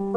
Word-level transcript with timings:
Hey, 0.00 0.08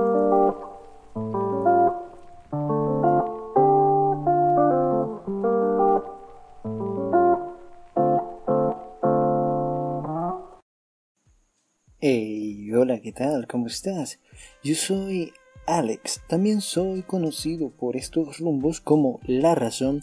hola, 12.72 13.02
¿qué 13.02 13.12
tal? 13.12 13.46
¿Cómo 13.48 13.68
estás? 13.68 14.22
Yo 14.64 14.76
soy 14.76 15.34
Alex, 15.68 16.22
también 16.30 16.62
soy 16.62 17.02
conocido 17.02 17.70
por 17.72 17.98
estos 17.98 18.40
rumbos 18.40 18.80
como 18.80 19.20
La 19.26 19.54
Razón 19.54 20.02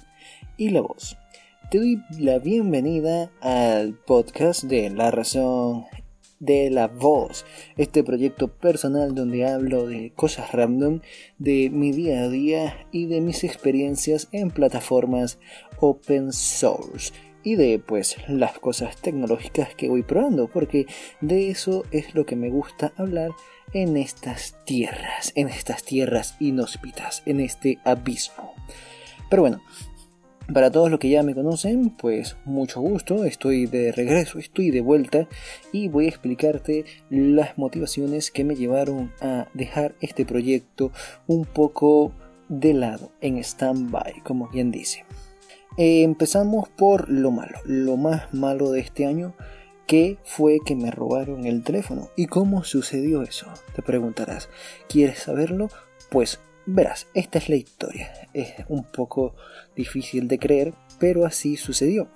y 0.58 0.68
La 0.68 0.82
Voz. 0.82 1.16
Te 1.70 1.78
doy 1.78 2.02
la 2.18 2.38
bienvenida 2.38 3.30
al 3.40 3.94
podcast 3.94 4.64
de 4.64 4.90
La 4.90 5.10
Razón 5.10 5.86
de 6.40 6.70
la 6.70 6.88
Voz, 6.88 7.44
este 7.76 8.02
proyecto 8.02 8.48
personal 8.48 9.14
donde 9.14 9.46
hablo 9.46 9.86
de 9.86 10.12
cosas 10.16 10.50
random, 10.52 11.00
de 11.38 11.70
mi 11.70 11.92
día 11.92 12.22
a 12.22 12.28
día 12.28 12.86
y 12.90 13.06
de 13.06 13.20
mis 13.20 13.44
experiencias 13.44 14.28
en 14.32 14.50
plataformas 14.50 15.38
open 15.78 16.32
source 16.32 17.12
y 17.42 17.54
de 17.54 17.78
pues 17.78 18.16
las 18.28 18.58
cosas 18.58 18.96
tecnológicas 18.96 19.74
que 19.74 19.88
voy 19.88 20.02
probando, 20.02 20.48
porque 20.48 20.86
de 21.20 21.50
eso 21.50 21.84
es 21.90 22.14
lo 22.14 22.26
que 22.26 22.36
me 22.36 22.50
gusta 22.50 22.92
hablar 22.96 23.30
en 23.72 23.96
estas 23.96 24.56
tierras, 24.64 25.32
en 25.36 25.48
estas 25.48 25.84
tierras 25.84 26.36
inhóspitas, 26.40 27.22
en 27.26 27.40
este 27.40 27.78
abismo. 27.84 28.54
Pero 29.28 29.42
bueno, 29.42 29.62
para 30.52 30.70
todos 30.70 30.90
los 30.90 30.98
que 30.98 31.10
ya 31.10 31.22
me 31.22 31.34
conocen, 31.34 31.90
pues 31.90 32.36
mucho 32.44 32.80
gusto, 32.80 33.24
estoy 33.24 33.66
de 33.66 33.92
regreso, 33.92 34.38
estoy 34.38 34.70
de 34.70 34.80
vuelta 34.80 35.28
y 35.72 35.88
voy 35.88 36.06
a 36.06 36.08
explicarte 36.08 36.84
las 37.08 37.56
motivaciones 37.56 38.30
que 38.30 38.44
me 38.44 38.56
llevaron 38.56 39.12
a 39.20 39.48
dejar 39.54 39.94
este 40.00 40.24
proyecto 40.24 40.92
un 41.26 41.44
poco 41.44 42.12
de 42.48 42.74
lado, 42.74 43.12
en 43.20 43.38
stand-by, 43.38 44.22
como 44.24 44.48
quien 44.48 44.70
dice. 44.70 45.04
Eh, 45.76 46.02
empezamos 46.02 46.68
por 46.68 47.08
lo 47.08 47.30
malo, 47.30 47.58
lo 47.64 47.96
más 47.96 48.34
malo 48.34 48.72
de 48.72 48.80
este 48.80 49.06
año, 49.06 49.34
que 49.86 50.18
fue 50.24 50.58
que 50.64 50.76
me 50.76 50.90
robaron 50.90 51.46
el 51.46 51.62
teléfono. 51.62 52.10
¿Y 52.16 52.26
cómo 52.26 52.64
sucedió 52.64 53.22
eso? 53.22 53.46
Te 53.74 53.82
preguntarás. 53.82 54.48
¿Quieres 54.88 55.20
saberlo? 55.20 55.68
Pues 56.10 56.40
verás, 56.74 57.06
esta 57.14 57.38
es 57.38 57.48
la 57.48 57.56
historia. 57.56 58.10
Es 58.32 58.52
un 58.68 58.84
poco 58.84 59.34
difícil 59.76 60.28
de 60.28 60.38
creer, 60.38 60.74
pero 60.98 61.26
así 61.26 61.56
sucedió. 61.56 62.08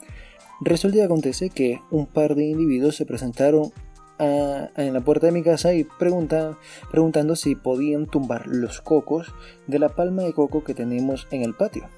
Resulta 0.61 0.99
y 0.99 1.01
acontece 1.03 1.51
que 1.51 1.81
un 1.91 2.07
par 2.07 2.35
de 2.35 2.45
individuos 2.45 2.97
se 2.97 3.07
presentaron 3.07 3.73
en 4.19 4.95
la 4.95 5.01
puerta 5.01 5.27
de 5.27 5.33
mi 5.33 5.43
casa 5.43 5.75
y 5.75 5.85
preguntando 5.85 7.37
si 7.37 7.57
podían 7.57 8.07
tumbar 8.07 8.47
los 8.47 8.81
cocos 8.81 9.35
de 9.67 9.81
la 9.81 9.89
palma 9.89 10.23
de 10.23 10.33
coco 10.33 10.63
que 10.63 10.73
tenemos 10.73 11.27
en 11.33 11.43
el 11.43 11.55
patio. 11.55 11.89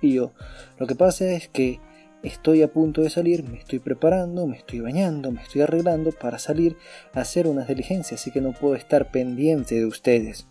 Y 0.00 0.14
yo, 0.14 0.32
lo 0.78 0.86
que 0.86 0.94
pasa 0.94 1.26
es 1.26 1.48
que 1.48 1.78
estoy 2.22 2.62
a 2.62 2.72
punto 2.72 3.02
de 3.02 3.10
salir, 3.10 3.44
me 3.44 3.58
estoy 3.58 3.78
preparando, 3.78 4.46
me 4.46 4.56
estoy 4.56 4.80
bañando, 4.80 5.30
me 5.30 5.42
estoy 5.42 5.60
arreglando 5.60 6.12
para 6.12 6.38
salir 6.38 6.78
a 7.12 7.20
hacer 7.20 7.46
unas 7.46 7.68
diligencias, 7.68 8.20
así 8.20 8.30
que 8.30 8.40
no 8.40 8.52
puedo 8.52 8.74
estar 8.74 9.10
pendiente 9.10 9.74
de 9.74 9.84
ustedes. 9.84 10.46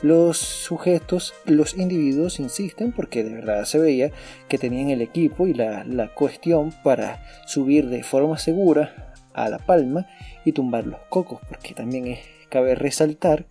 Los 0.00 0.38
sujetos, 0.38 1.34
los 1.44 1.76
individuos 1.76 2.38
insisten 2.38 2.92
porque 2.92 3.24
de 3.24 3.34
verdad 3.34 3.64
se 3.64 3.78
veía 3.78 4.12
que 4.48 4.58
tenían 4.58 4.90
el 4.90 5.02
equipo 5.02 5.46
y 5.46 5.54
la, 5.54 5.84
la 5.84 6.14
cuestión 6.14 6.72
para 6.84 7.22
subir 7.46 7.88
de 7.88 8.04
forma 8.04 8.38
segura 8.38 9.14
a 9.34 9.48
la 9.48 9.58
palma 9.58 10.06
y 10.44 10.52
tumbar 10.52 10.86
los 10.86 11.00
cocos, 11.08 11.40
porque 11.48 11.74
también 11.74 12.06
es, 12.06 12.20
cabe 12.48 12.74
resaltar 12.74 13.46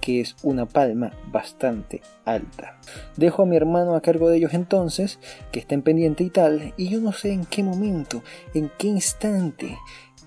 que 0.00 0.20
es 0.20 0.36
una 0.42 0.66
palma 0.66 1.12
bastante 1.26 2.00
alta. 2.24 2.78
Dejo 3.16 3.42
a 3.42 3.46
mi 3.46 3.56
hermano 3.56 3.94
a 3.94 4.02
cargo 4.02 4.28
de 4.28 4.38
ellos 4.38 4.54
entonces, 4.54 5.18
que 5.52 5.60
estén 5.60 5.82
pendiente 5.82 6.24
y 6.24 6.30
tal, 6.30 6.74
y 6.76 6.88
yo 6.88 7.00
no 7.00 7.12
sé 7.12 7.32
en 7.32 7.44
qué 7.44 7.62
momento, 7.62 8.22
en 8.54 8.70
qué 8.78 8.88
instante, 8.88 9.78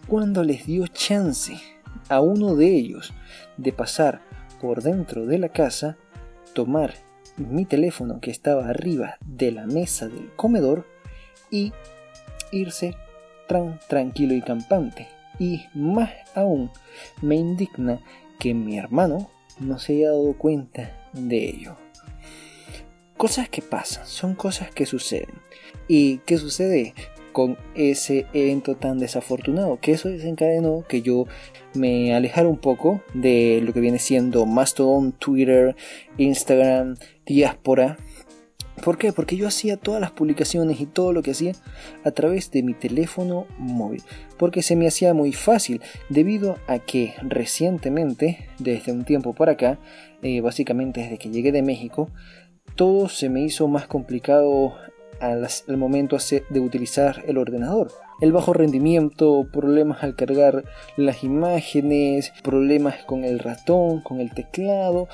cuando 0.07 0.43
les 0.43 0.65
dio 0.65 0.87
chance 0.87 1.57
a 2.09 2.19
uno 2.19 2.55
de 2.55 2.67
ellos 2.67 3.13
de 3.57 3.71
pasar 3.71 4.21
por 4.63 4.81
dentro 4.81 5.25
de 5.25 5.39
la 5.39 5.49
casa, 5.49 5.97
tomar 6.53 6.93
mi 7.35 7.65
teléfono 7.65 8.21
que 8.21 8.31
estaba 8.31 8.69
arriba 8.69 9.17
de 9.25 9.51
la 9.51 9.65
mesa 9.65 10.07
del 10.07 10.31
comedor 10.37 10.87
y 11.51 11.73
irse 12.53 12.95
tranquilo 13.89 14.33
y 14.33 14.41
campante. 14.41 15.09
Y 15.37 15.65
más 15.73 16.11
aún, 16.33 16.71
me 17.21 17.35
indigna 17.35 17.99
que 18.39 18.53
mi 18.53 18.77
hermano 18.77 19.29
no 19.59 19.79
se 19.79 19.97
haya 19.97 20.11
dado 20.11 20.33
cuenta 20.37 21.09
de 21.11 21.43
ello. 21.43 21.75
Cosas 23.17 23.49
que 23.49 23.61
pasan, 23.61 24.07
son 24.07 24.33
cosas 24.33 24.71
que 24.71 24.85
suceden. 24.85 25.41
¿Y 25.89 26.19
qué 26.19 26.37
sucede 26.37 26.93
con 27.33 27.57
ese 27.75 28.25
evento 28.33 28.75
tan 28.75 28.99
desafortunado? 28.99 29.79
Que 29.81 29.91
eso 29.91 30.07
desencadenó 30.07 30.85
que 30.87 31.01
yo 31.01 31.25
me 31.73 32.15
alejara 32.15 32.47
un 32.47 32.57
poco 32.57 33.01
de 33.13 33.61
lo 33.61 33.73
que 33.73 33.81
viene 33.81 33.99
siendo 33.99 34.45
Mastodon, 34.45 35.11
Twitter, 35.11 35.75
Instagram, 36.17 36.95
diáspora 37.25 37.97
¿Por 38.81 38.97
qué? 38.97 39.13
Porque 39.13 39.37
yo 39.37 39.47
hacía 39.47 39.77
todas 39.77 40.01
las 40.01 40.11
publicaciones 40.11 40.81
y 40.81 40.85
todo 40.85 41.13
lo 41.13 41.21
que 41.21 41.31
hacía 41.31 41.53
a 42.03 42.11
través 42.11 42.51
de 42.51 42.63
mi 42.63 42.73
teléfono 42.73 43.45
móvil. 43.57 44.01
Porque 44.37 44.61
se 44.63 44.75
me 44.75 44.87
hacía 44.87 45.13
muy 45.13 45.31
fácil 45.31 45.81
debido 46.09 46.57
a 46.67 46.79
que 46.79 47.13
recientemente, 47.21 48.49
desde 48.59 48.91
un 48.91 49.05
tiempo 49.05 49.33
para 49.33 49.53
acá, 49.53 49.79
eh, 50.21 50.41
básicamente 50.41 51.01
desde 51.01 51.17
que 51.17 51.29
llegué 51.29 51.51
de 51.51 51.61
México, 51.61 52.09
todo 52.75 53.09
se 53.09 53.29
me 53.29 53.41
hizo 53.41 53.67
más 53.67 53.87
complicado 53.87 54.75
al, 55.23 55.47
al 55.67 55.77
momento 55.77 56.17
de 56.49 56.59
utilizar 56.59 57.23
el 57.27 57.37
ordenador. 57.37 57.91
El 58.21 58.31
bajo 58.31 58.53
rendimiento, 58.53 59.47
problemas 59.51 60.03
al 60.03 60.15
cargar 60.15 60.63
las 60.97 61.23
imágenes, 61.23 62.31
problemas 62.43 63.03
con 63.05 63.23
el 63.23 63.39
ratón, 63.39 64.01
con 64.01 64.19
el 64.19 64.33
teclado, 64.33 65.07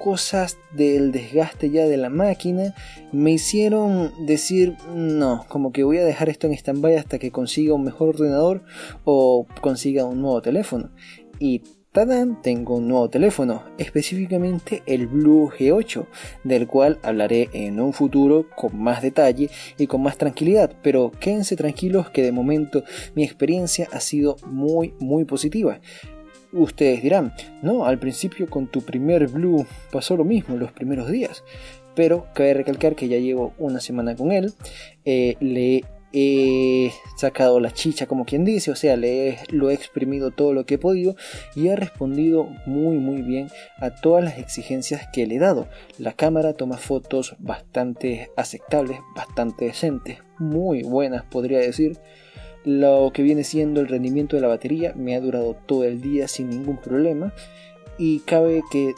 cosas 0.00 0.56
del 0.72 1.12
desgaste 1.12 1.68
ya 1.68 1.86
de 1.86 1.98
la 1.98 2.08
máquina 2.08 2.74
me 3.12 3.32
hicieron 3.32 4.10
decir 4.24 4.74
no, 4.94 5.44
como 5.48 5.72
que 5.72 5.84
voy 5.84 5.98
a 5.98 6.04
dejar 6.04 6.30
esto 6.30 6.46
en 6.46 6.54
stand-by 6.54 6.96
hasta 6.96 7.18
que 7.18 7.30
consiga 7.30 7.74
un 7.74 7.84
mejor 7.84 8.08
ordenador 8.08 8.62
o 9.04 9.46
consiga 9.60 10.06
un 10.06 10.22
nuevo 10.22 10.40
teléfono. 10.40 10.90
Y 11.38 11.62
¡tadán! 11.92 12.40
Tengo 12.40 12.76
un 12.76 12.88
nuevo 12.88 13.10
teléfono, 13.10 13.64
específicamente 13.78 14.82
el 14.86 15.08
Blue 15.08 15.50
G8, 15.50 16.06
del 16.44 16.66
cual 16.68 17.00
hablaré 17.02 17.48
en 17.52 17.80
un 17.80 17.92
futuro 17.92 18.46
con 18.56 18.80
más 18.80 19.02
detalle 19.02 19.50
y 19.76 19.86
con 19.86 20.02
más 20.02 20.16
tranquilidad, 20.16 20.72
pero 20.82 21.10
quédense 21.18 21.56
tranquilos 21.56 22.10
que 22.10 22.22
de 22.22 22.32
momento 22.32 22.84
mi 23.14 23.24
experiencia 23.24 23.88
ha 23.92 24.00
sido 24.00 24.36
muy 24.46 24.94
muy 25.00 25.24
positiva. 25.24 25.80
Ustedes 26.52 27.02
dirán, 27.02 27.32
no, 27.62 27.84
al 27.84 27.98
principio 27.98 28.48
con 28.48 28.66
tu 28.66 28.82
primer 28.82 29.28
Blue 29.28 29.66
pasó 29.92 30.16
lo 30.16 30.24
mismo 30.24 30.56
los 30.56 30.72
primeros 30.72 31.10
días, 31.10 31.44
pero 31.94 32.26
cabe 32.34 32.54
recalcar 32.54 32.94
que 32.94 33.08
ya 33.08 33.18
llevo 33.18 33.52
una 33.58 33.80
semana 33.80 34.14
con 34.14 34.32
él, 34.32 34.52
eh, 35.04 35.36
le 35.40 35.84
he 36.12 36.92
sacado 37.16 37.60
la 37.60 37.72
chicha 37.72 38.06
como 38.06 38.24
quien 38.24 38.44
dice, 38.44 38.70
o 38.70 38.76
sea, 38.76 38.96
le 38.96 39.38
lo 39.50 39.70
he 39.70 39.74
exprimido 39.74 40.30
todo 40.30 40.52
lo 40.52 40.66
que 40.66 40.74
he 40.74 40.78
podido 40.78 41.14
y 41.54 41.68
ha 41.68 41.76
respondido 41.76 42.48
muy 42.66 42.98
muy 42.98 43.22
bien 43.22 43.48
a 43.78 43.90
todas 43.90 44.24
las 44.24 44.38
exigencias 44.38 45.08
que 45.12 45.26
le 45.26 45.36
he 45.36 45.38
dado. 45.38 45.68
La 45.98 46.12
cámara 46.12 46.54
toma 46.54 46.78
fotos 46.78 47.36
bastante 47.38 48.30
aceptables, 48.36 48.98
bastante 49.14 49.66
decentes, 49.66 50.18
muy 50.38 50.82
buenas 50.82 51.24
podría 51.24 51.58
decir 51.58 51.98
lo 52.64 53.10
que 53.14 53.22
viene 53.22 53.44
siendo 53.44 53.80
el 53.80 53.88
rendimiento 53.88 54.36
de 54.36 54.42
la 54.42 54.48
batería 54.48 54.92
me 54.94 55.14
ha 55.14 55.20
durado 55.20 55.54
todo 55.54 55.84
el 55.84 56.00
día 56.00 56.28
sin 56.28 56.50
ningún 56.50 56.76
problema 56.76 57.32
y 57.98 58.20
cabe 58.20 58.62
que 58.70 58.94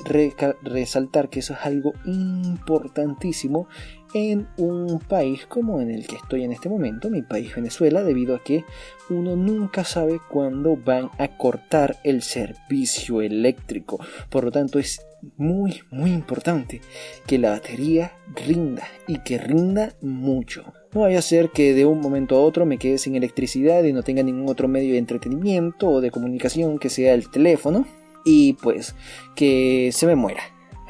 resaltar 0.63 1.29
que 1.29 1.41
eso 1.41 1.55
es 1.55 1.61
algo 1.65 1.93
importantísimo 2.05 3.67
en 4.15 4.49
un 4.57 4.99
país 5.01 5.47
como 5.47 5.81
en 5.81 5.91
el 5.91 6.07
que 6.07 6.17
estoy 6.17 6.45
en 6.45 6.53
este 6.53 6.69
momento, 6.69 7.11
mi 7.11 7.23
país 7.23 7.55
Venezuela, 7.55 8.03
debido 8.03 8.35
a 8.35 8.43
que 8.43 8.65
uno 9.11 9.37
nunca 9.37 9.85
sabe 9.85 10.21
cuándo 10.31 10.77
van 10.77 11.11
a 11.19 11.37
cortar 11.37 11.97
el 12.05 12.23
servicio 12.23 13.23
eléctrico. 13.23 13.99
Por 14.29 14.45
lo 14.45 14.51
tanto, 14.51 14.79
es 14.79 15.01
muy, 15.37 15.81
muy 15.91 16.13
importante 16.13 16.81
que 17.27 17.39
la 17.39 17.51
batería 17.51 18.13
rinda 18.35 18.87
y 19.07 19.19
que 19.21 19.39
rinda 19.39 19.95
mucho. 20.01 20.73
No 20.93 21.03
vaya 21.03 21.21
a 21.21 21.23
ser 21.23 21.51
que 21.51 21.75
de 21.75 21.87
un 21.87 22.01
momento 22.01 22.37
a 22.37 22.43
otro 22.43 22.67
me 22.67 22.79
quede 22.79 22.99
sin 22.99 23.17
electricidad 23.17 23.83
y 23.85 23.93
no 23.93 24.03
tenga 24.03 24.23
ningún 24.23 24.49
otro 24.49 24.69
medio 24.69 24.93
de 24.93 24.99
entretenimiento 24.99 25.89
o 25.89 26.01
de 26.01 26.11
comunicación 26.11 26.79
que 26.79 26.91
sea 26.91 27.15
el 27.15 27.31
teléfono 27.31 27.87
y 28.25 28.55
pues 28.55 28.95
que 29.35 29.91
se 29.93 30.07
me 30.07 30.17
muera 30.17 30.43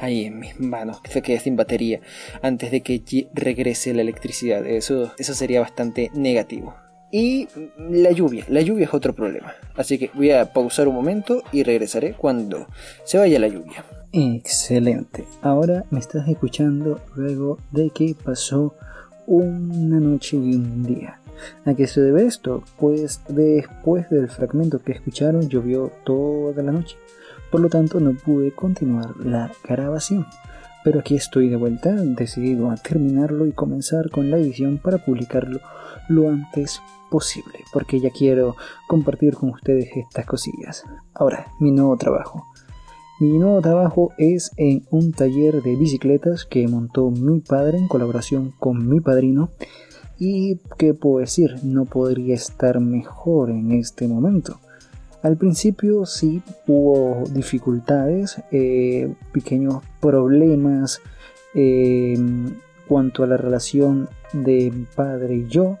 ahí 0.03 0.25
en 0.25 0.39
mis 0.39 0.59
manos, 0.59 1.01
que 1.01 1.11
se 1.11 1.21
quede 1.21 1.39
sin 1.39 1.55
batería 1.55 2.01
antes 2.41 2.71
de 2.71 2.81
que 2.81 3.27
regrese 3.33 3.93
la 3.93 4.01
electricidad. 4.01 4.65
Eso, 4.65 5.13
eso 5.17 5.33
sería 5.33 5.61
bastante 5.61 6.11
negativo. 6.13 6.75
Y 7.11 7.47
la 7.77 8.11
lluvia, 8.11 8.43
la 8.49 8.61
lluvia 8.61 8.85
es 8.85 8.93
otro 8.93 9.13
problema. 9.13 9.53
Así 9.75 9.99
que 9.99 10.09
voy 10.15 10.31
a 10.31 10.51
pausar 10.51 10.87
un 10.87 10.95
momento 10.95 11.43
y 11.51 11.63
regresaré 11.63 12.13
cuando 12.13 12.67
se 13.03 13.19
vaya 13.19 13.39
la 13.39 13.47
lluvia. 13.47 13.85
Excelente. 14.11 15.25
Ahora 15.41 15.85
me 15.91 15.99
estás 15.99 16.27
escuchando 16.27 16.99
luego 17.15 17.59
de 17.71 17.91
que 17.91 18.15
pasó 18.21 18.75
una 19.27 19.99
noche 19.99 20.37
y 20.37 20.55
un 20.55 20.83
día. 20.83 21.19
¿A 21.65 21.73
qué 21.73 21.87
se 21.87 22.01
debe 22.01 22.25
esto? 22.25 22.63
Pues 22.79 23.21
después 23.27 24.09
del 24.09 24.29
fragmento 24.29 24.79
que 24.79 24.93
escucharon 24.93 25.49
llovió 25.49 25.91
toda 26.03 26.61
la 26.63 26.71
noche. 26.71 26.95
Por 27.53 27.61
lo 27.61 27.69
tanto 27.69 27.99
no 27.99 28.15
pude 28.15 28.51
continuar 28.51 29.15
la 29.23 29.51
grabación. 29.63 30.25
Pero 30.83 31.01
aquí 31.01 31.15
estoy 31.15 31.49
de 31.49 31.55
vuelta, 31.55 31.91
decidido 31.91 32.71
a 32.71 32.77
terminarlo 32.77 33.45
y 33.45 33.51
comenzar 33.51 34.09
con 34.09 34.31
la 34.31 34.37
edición 34.37 34.79
para 34.79 34.97
publicarlo 34.97 35.59
lo 36.09 36.29
antes 36.29 36.81
posible, 37.11 37.59
porque 37.71 37.99
ya 37.99 38.09
quiero 38.09 38.55
compartir 38.87 39.35
con 39.35 39.51
ustedes 39.51 39.87
estas 39.95 40.25
cosillas. 40.25 40.83
Ahora, 41.13 41.45
mi 41.59 41.69
nuevo 41.69 41.95
trabajo. 41.95 42.47
Mi 43.19 43.37
nuevo 43.37 43.61
trabajo 43.61 44.13
es 44.17 44.49
en 44.57 44.87
un 44.89 45.11
taller 45.11 45.61
de 45.61 45.75
bicicletas 45.75 46.45
que 46.45 46.67
montó 46.67 47.11
mi 47.11 47.39
padre 47.39 47.77
en 47.77 47.87
colaboración 47.87 48.51
con 48.57 48.89
mi 48.89 48.99
padrino 48.99 49.51
y 50.17 50.57
que 50.79 50.95
puedo 50.95 51.19
decir, 51.19 51.57
no 51.61 51.85
podría 51.85 52.33
estar 52.33 52.79
mejor 52.79 53.51
en 53.51 53.73
este 53.73 54.07
momento. 54.07 54.59
Al 55.23 55.37
principio 55.37 56.05
sí 56.05 56.43
hubo 56.67 57.23
dificultades, 57.29 58.43
eh, 58.51 59.13
pequeños 59.31 59.81
problemas 60.01 61.01
eh, 61.55 62.17
cuanto 62.89 63.23
a 63.23 63.27
la 63.27 63.37
relación 63.37 64.09
de 64.33 64.69
mi 64.69 64.83
padre 64.83 65.35
y 65.35 65.47
yo, 65.47 65.77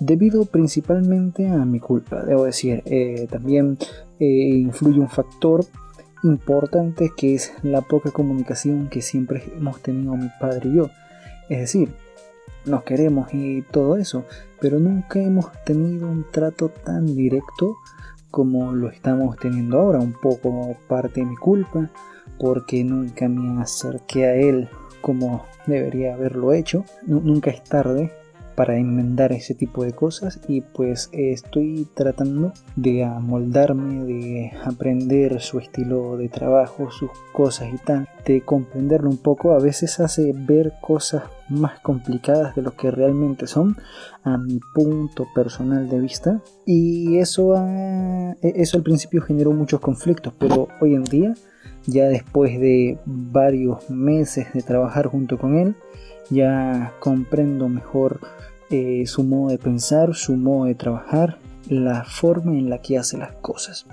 debido 0.00 0.44
principalmente 0.44 1.46
a 1.46 1.64
mi 1.64 1.78
culpa. 1.78 2.24
Debo 2.24 2.44
decir, 2.44 2.82
eh, 2.84 3.28
también 3.30 3.78
influye 4.18 4.98
un 4.98 5.08
factor 5.08 5.64
importante 6.24 7.12
que 7.16 7.36
es 7.36 7.52
la 7.62 7.82
poca 7.82 8.10
comunicación 8.10 8.88
que 8.88 9.02
siempre 9.02 9.44
hemos 9.56 9.80
tenido 9.80 10.16
mi 10.16 10.30
padre 10.40 10.68
y 10.68 10.74
yo. 10.74 10.90
Es 11.48 11.60
decir, 11.60 11.90
nos 12.66 12.82
queremos 12.82 13.32
y 13.32 13.62
todo 13.62 13.96
eso, 13.96 14.24
pero 14.60 14.80
nunca 14.80 15.20
hemos 15.20 15.46
tenido 15.64 16.08
un 16.08 16.26
trato 16.30 16.70
tan 16.70 17.06
directo 17.14 17.76
como 18.30 18.72
lo 18.72 18.90
estamos 18.90 19.36
teniendo 19.36 19.78
ahora, 19.78 19.98
un 19.98 20.12
poco 20.12 20.76
parte 20.88 21.20
de 21.20 21.26
mi 21.26 21.36
culpa, 21.36 21.90
porque 22.38 22.84
nunca 22.84 23.28
me 23.28 23.60
acerqué 23.62 24.26
a 24.26 24.34
él 24.34 24.68
como 25.00 25.44
debería 25.66 26.14
haberlo 26.14 26.52
hecho. 26.52 26.84
nunca 27.06 27.50
es 27.50 27.62
tarde 27.64 28.12
para 28.60 28.76
enmendar 28.76 29.32
ese 29.32 29.54
tipo 29.54 29.84
de 29.84 29.94
cosas 29.94 30.38
y 30.46 30.60
pues 30.60 31.08
estoy 31.12 31.88
tratando 31.94 32.52
de 32.76 33.04
amoldarme, 33.04 34.04
de 34.04 34.52
aprender 34.62 35.40
su 35.40 35.60
estilo 35.60 36.18
de 36.18 36.28
trabajo, 36.28 36.90
sus 36.90 37.08
cosas 37.32 37.72
y 37.72 37.78
tal, 37.78 38.06
de 38.26 38.42
comprenderlo 38.42 39.08
un 39.08 39.16
poco, 39.16 39.54
a 39.54 39.60
veces 39.60 39.98
hace 39.98 40.34
ver 40.34 40.74
cosas 40.82 41.22
más 41.48 41.80
complicadas 41.80 42.54
de 42.54 42.60
lo 42.60 42.76
que 42.76 42.90
realmente 42.90 43.46
son 43.46 43.78
a 44.24 44.36
mi 44.36 44.60
punto 44.74 45.26
personal 45.34 45.88
de 45.88 45.98
vista. 45.98 46.42
Y 46.66 47.16
eso, 47.16 47.56
e, 47.56 48.36
eso 48.42 48.76
al 48.76 48.82
principio 48.82 49.22
generó 49.22 49.52
muchos 49.52 49.80
conflictos 49.80 50.34
pero 50.38 50.68
hoy 50.82 50.96
en 50.96 51.04
día 51.04 51.32
ya 51.86 52.08
después 52.08 52.60
de 52.60 52.98
varios 53.06 53.88
meses 53.88 54.52
de 54.52 54.60
trabajar 54.60 55.06
junto 55.06 55.38
con 55.38 55.56
él 55.56 55.74
ya 56.28 56.92
comprendo 57.00 57.68
mejor 57.68 58.20
eh, 58.70 59.04
su 59.06 59.24
modo 59.24 59.50
de 59.50 59.58
pensar, 59.58 60.14
su 60.14 60.36
modo 60.36 60.66
de 60.66 60.74
trabajar, 60.74 61.38
la 61.68 62.04
forma 62.04 62.52
en 62.52 62.70
la 62.70 62.80
que 62.80 62.98
hace 62.98 63.18
las 63.18 63.32
cosas. 63.32 63.86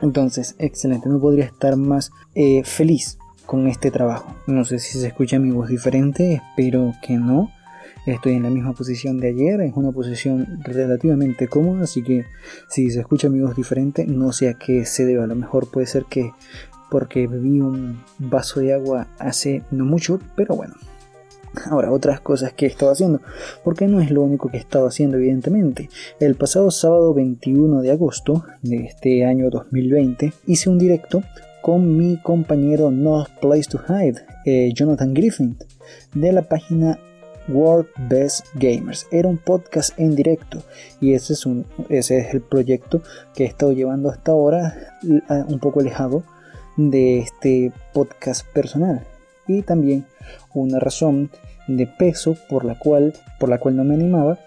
Entonces, 0.00 0.54
excelente, 0.58 1.08
no 1.08 1.18
podría 1.18 1.44
estar 1.44 1.76
más 1.76 2.10
eh, 2.34 2.62
feliz 2.64 3.18
con 3.46 3.66
este 3.66 3.90
trabajo. 3.90 4.34
No 4.46 4.64
sé 4.64 4.78
si 4.78 4.98
se 4.98 5.08
escucha 5.08 5.38
mi 5.38 5.50
voz 5.50 5.68
diferente, 5.68 6.34
espero 6.34 6.92
que 7.02 7.16
no. 7.16 7.50
Estoy 8.06 8.34
en 8.34 8.44
la 8.44 8.50
misma 8.50 8.72
posición 8.72 9.18
de 9.18 9.28
ayer, 9.28 9.60
es 9.60 9.72
una 9.74 9.90
posición 9.90 10.60
relativamente 10.62 11.48
cómoda, 11.48 11.84
así 11.84 12.02
que 12.02 12.24
si 12.68 12.90
se 12.90 13.00
escucha 13.00 13.28
mi 13.28 13.40
voz 13.40 13.54
diferente, 13.56 14.06
no 14.06 14.32
sé 14.32 14.48
a 14.48 14.54
qué 14.54 14.86
se 14.86 15.04
debe. 15.04 15.22
A 15.22 15.26
lo 15.26 15.34
mejor 15.34 15.70
puede 15.70 15.86
ser 15.86 16.04
que 16.04 16.32
porque 16.90 17.26
bebí 17.26 17.60
un 17.60 18.02
vaso 18.18 18.60
de 18.60 18.72
agua 18.72 19.08
hace 19.18 19.62
no 19.70 19.84
mucho, 19.84 20.20
pero 20.36 20.56
bueno, 20.56 20.74
Ahora, 21.70 21.92
otras 21.92 22.20
cosas 22.20 22.52
que 22.52 22.66
he 22.66 22.68
estado 22.68 22.92
haciendo, 22.92 23.20
porque 23.64 23.86
no 23.86 24.00
es 24.00 24.10
lo 24.10 24.22
único 24.22 24.48
que 24.48 24.58
he 24.58 24.60
estado 24.60 24.86
haciendo, 24.86 25.16
evidentemente. 25.16 25.88
El 26.20 26.34
pasado 26.34 26.70
sábado 26.70 27.14
21 27.14 27.82
de 27.82 27.90
agosto 27.90 28.44
de 28.62 28.84
este 28.84 29.24
año 29.24 29.50
2020 29.50 30.32
hice 30.46 30.70
un 30.70 30.78
directo 30.78 31.22
con 31.62 31.96
mi 31.96 32.20
compañero 32.22 32.90
No 32.90 33.26
Place 33.40 33.70
to 33.70 33.80
Hide, 33.88 34.24
eh, 34.44 34.72
Jonathan 34.74 35.12
Griffin, 35.12 35.56
de 36.14 36.32
la 36.32 36.42
página 36.42 36.98
World 37.48 37.88
Best 38.08 38.46
Gamers. 38.54 39.06
Era 39.10 39.28
un 39.28 39.38
podcast 39.38 39.98
en 39.98 40.14
directo 40.14 40.62
y 41.00 41.14
ese 41.14 41.32
es, 41.32 41.46
un, 41.46 41.66
ese 41.88 42.18
es 42.18 42.34
el 42.34 42.40
proyecto 42.42 43.02
que 43.34 43.44
he 43.44 43.46
estado 43.46 43.72
llevando 43.72 44.10
hasta 44.10 44.32
ahora, 44.32 44.98
un 45.48 45.58
poco 45.58 45.80
alejado 45.80 46.24
de 46.76 47.20
este 47.20 47.72
podcast 47.92 48.46
personal. 48.52 49.04
Y 49.48 49.62
también 49.62 50.04
una 50.54 50.78
razón 50.78 51.30
de 51.66 51.86
peso 51.86 52.36
por 52.48 52.64
la 52.64 52.78
cual, 52.78 53.14
por 53.40 53.48
la 53.48 53.58
cual 53.58 53.76
no 53.76 53.84
me 53.84 53.94
animaba 53.94 54.38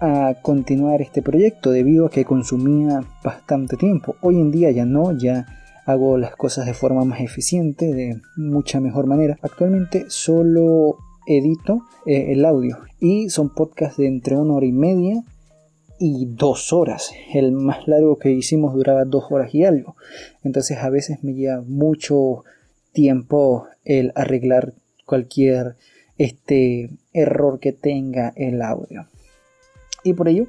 a 0.00 0.34
continuar 0.42 1.00
este 1.00 1.22
proyecto 1.22 1.70
debido 1.70 2.06
a 2.06 2.10
que 2.10 2.24
consumía 2.24 3.02
bastante 3.22 3.76
tiempo. 3.76 4.16
Hoy 4.20 4.36
en 4.36 4.50
día 4.50 4.70
ya 4.70 4.84
no, 4.84 5.16
ya 5.16 5.46
hago 5.86 6.18
las 6.18 6.34
cosas 6.36 6.66
de 6.66 6.74
forma 6.74 7.04
más 7.04 7.20
eficiente, 7.20 7.92
de 7.92 8.20
mucha 8.36 8.80
mejor 8.80 9.06
manera. 9.06 9.38
Actualmente 9.42 10.06
solo 10.08 10.98
edito 11.26 11.82
eh, 12.06 12.32
el 12.32 12.44
audio 12.44 12.78
y 13.00 13.30
son 13.30 13.54
podcasts 13.54 13.96
de 13.96 14.06
entre 14.06 14.36
una 14.36 14.54
hora 14.54 14.66
y 14.66 14.72
media 14.72 15.22
y 15.98 16.26
dos 16.26 16.72
horas. 16.72 17.12
El 17.32 17.52
más 17.52 17.86
largo 17.86 18.18
que 18.18 18.30
hicimos 18.30 18.74
duraba 18.74 19.04
dos 19.04 19.24
horas 19.30 19.54
y 19.54 19.64
algo. 19.64 19.96
Entonces 20.42 20.78
a 20.78 20.90
veces 20.90 21.22
me 21.22 21.34
lleva 21.34 21.62
mucho 21.62 22.44
tiempo 22.94 23.66
el 23.84 24.12
arreglar 24.14 24.72
cualquier 25.04 25.76
este 26.16 26.88
error 27.12 27.60
que 27.60 27.72
tenga 27.72 28.32
el 28.36 28.62
audio. 28.62 29.06
Y 30.02 30.14
por 30.14 30.28
ello, 30.28 30.46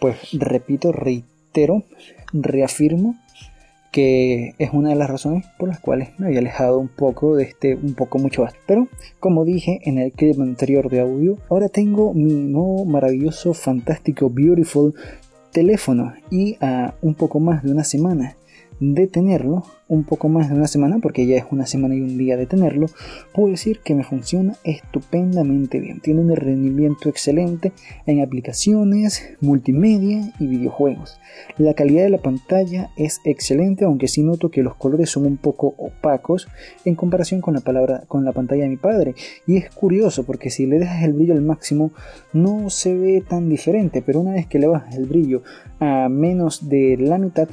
pues 0.00 0.16
repito, 0.32 0.92
reitero, 0.92 1.84
reafirmo 2.32 3.16
que 3.92 4.54
es 4.58 4.70
una 4.72 4.90
de 4.90 4.94
las 4.94 5.10
razones 5.10 5.46
por 5.58 5.68
las 5.68 5.80
cuales 5.80 6.10
me 6.18 6.26
había 6.26 6.38
alejado 6.38 6.78
un 6.78 6.88
poco 6.88 7.34
de 7.34 7.44
este, 7.44 7.74
un 7.74 7.94
poco 7.94 8.18
mucho 8.18 8.42
más. 8.42 8.54
Pero, 8.66 8.88
como 9.18 9.44
dije 9.44 9.80
en 9.84 9.98
el 9.98 10.12
clip 10.12 10.40
anterior 10.40 10.88
de 10.88 11.00
audio, 11.00 11.38
ahora 11.48 11.68
tengo 11.68 12.14
mi 12.14 12.32
nuevo 12.32 12.84
maravilloso, 12.84 13.52
fantástico, 13.52 14.30
beautiful 14.30 14.94
teléfono 15.50 16.14
y 16.30 16.56
a 16.60 16.94
un 17.02 17.14
poco 17.14 17.40
más 17.40 17.64
de 17.64 17.72
una 17.72 17.82
semana 17.82 18.36
de 18.80 19.06
tenerlo, 19.06 19.62
un 19.88 20.04
poco 20.04 20.28
más 20.28 20.48
de 20.48 20.54
una 20.54 20.66
semana, 20.66 20.98
porque 21.02 21.26
ya 21.26 21.36
es 21.36 21.44
una 21.50 21.66
semana 21.66 21.94
y 21.94 22.00
un 22.00 22.16
día 22.16 22.36
de 22.36 22.46
tenerlo, 22.46 22.86
puedo 23.34 23.50
decir 23.50 23.80
que 23.80 23.94
me 23.94 24.04
funciona 24.04 24.56
estupendamente 24.64 25.80
bien. 25.80 26.00
Tiene 26.00 26.20
un 26.20 26.34
rendimiento 26.34 27.08
excelente 27.08 27.72
en 28.06 28.22
aplicaciones, 28.22 29.22
multimedia 29.40 30.32
y 30.38 30.46
videojuegos. 30.46 31.20
La 31.58 31.74
calidad 31.74 32.04
de 32.04 32.10
la 32.10 32.18
pantalla 32.18 32.90
es 32.96 33.20
excelente, 33.24 33.84
aunque 33.84 34.08
sí 34.08 34.22
noto 34.22 34.50
que 34.50 34.62
los 34.62 34.76
colores 34.76 35.10
son 35.10 35.26
un 35.26 35.36
poco 35.36 35.74
opacos 35.76 36.48
en 36.84 36.94
comparación 36.94 37.40
con 37.40 37.54
la, 37.54 37.60
palabra, 37.60 38.04
con 38.08 38.24
la 38.24 38.32
pantalla 38.32 38.62
de 38.62 38.70
mi 38.70 38.76
padre. 38.76 39.14
Y 39.46 39.56
es 39.56 39.70
curioso 39.70 40.24
porque 40.24 40.50
si 40.50 40.66
le 40.66 40.78
dejas 40.78 41.02
el 41.02 41.12
brillo 41.12 41.34
al 41.34 41.42
máximo 41.42 41.90
no 42.32 42.70
se 42.70 42.96
ve 42.96 43.22
tan 43.28 43.48
diferente, 43.48 44.02
pero 44.02 44.20
una 44.20 44.32
vez 44.32 44.46
que 44.46 44.58
le 44.58 44.68
bajas 44.68 44.94
el 44.96 45.06
brillo 45.06 45.42
a 45.80 46.08
menos 46.08 46.68
de 46.68 46.96
la 46.98 47.18
mitad, 47.18 47.48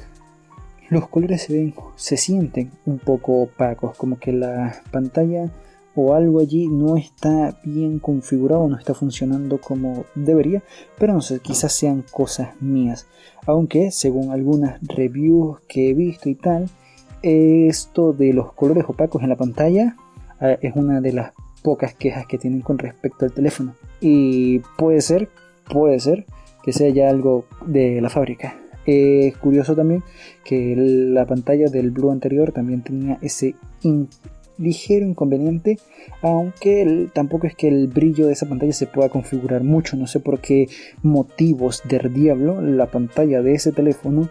los 0.89 1.07
colores 1.07 1.43
se 1.43 1.53
ven, 1.53 1.73
se 1.95 2.17
sienten 2.17 2.71
un 2.85 2.99
poco 2.99 3.41
opacos, 3.41 3.95
como 3.97 4.19
que 4.19 4.31
la 4.31 4.81
pantalla 4.91 5.49
o 5.95 6.13
algo 6.13 6.39
allí 6.39 6.67
no 6.67 6.95
está 6.95 7.59
bien 7.63 7.97
configurado, 7.97 8.67
no 8.69 8.77
está 8.77 8.93
funcionando 8.93 9.59
como 9.59 10.05
debería, 10.13 10.61
pero 10.99 11.13
no 11.13 11.21
sé, 11.21 11.39
quizás 11.39 11.73
sean 11.73 12.03
cosas 12.11 12.49
mías. 12.61 13.07
Aunque 13.47 13.89
según 13.89 14.31
algunas 14.31 14.79
reviews 14.81 15.59
que 15.67 15.89
he 15.89 15.93
visto 15.95 16.29
y 16.29 16.35
tal, 16.35 16.69
esto 17.23 18.13
de 18.13 18.31
los 18.31 18.53
colores 18.53 18.85
opacos 18.87 19.23
en 19.23 19.29
la 19.29 19.35
pantalla 19.35 19.95
eh, 20.39 20.59
es 20.61 20.75
una 20.75 21.01
de 21.01 21.13
las 21.13 21.33
pocas 21.63 21.95
quejas 21.95 22.27
que 22.27 22.37
tienen 22.37 22.61
con 22.61 22.77
respecto 22.77 23.25
al 23.25 23.33
teléfono. 23.33 23.73
Y 23.99 24.59
puede 24.77 25.01
ser, 25.01 25.29
puede 25.67 25.99
ser 25.99 26.25
que 26.63 26.73
sea 26.73 26.89
ya 26.89 27.09
algo 27.09 27.45
de 27.65 28.01
la 28.01 28.09
fábrica. 28.09 28.55
Es 28.87 29.35
curioso 29.35 29.75
también 29.75 30.01
que 30.45 30.73
la 30.77 31.25
pantalla 31.25 31.67
del 31.67 31.91
Blue 31.91 32.09
anterior 32.09 32.53
también 32.53 32.83
tenía 32.83 33.19
ese 33.21 33.55
ligero 34.57 35.05
inconveniente, 35.05 35.77
aunque 36.21 37.09
tampoco 37.13 37.47
es 37.47 37.55
que 37.55 37.67
el 37.67 37.89
brillo 37.89 38.27
de 38.27 38.33
esa 38.33 38.47
pantalla 38.47 38.71
se 38.71 38.87
pueda 38.87 39.09
configurar 39.09 39.63
mucho. 39.63 39.97
No 39.97 40.07
sé 40.07 40.21
por 40.21 40.39
qué 40.39 40.69
motivos 41.03 41.83
del 41.83 42.13
diablo 42.13 42.61
la 42.61 42.87
pantalla 42.87 43.41
de 43.41 43.53
ese 43.53 43.73
teléfono 43.73 44.29